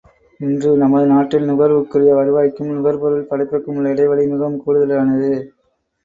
இன்று 0.39 0.69
நமது 0.77 1.05
நாட்டில் 1.07 1.45
நுகர்வுக்குரிய 1.49 2.13
வருவாய்க்கும் 2.15 2.71
நுகர்வுப் 2.71 3.03
பொருள் 3.03 3.27
படைப்புக்கும் 3.27 3.75
உள்ள 3.75 3.91
இடைவெளி 3.91 4.25
மிகவும் 4.25 4.57
கூடுதலானது. 4.63 5.29